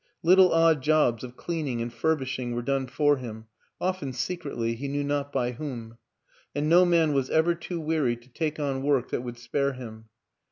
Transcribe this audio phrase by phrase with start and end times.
[0.23, 3.45] Little odd jobs of cleaning and furbishing were done for him
[3.79, 5.99] often secretly, he knew not by whom
[6.55, 10.05] and no man was ever too weary to take on work that would spare him.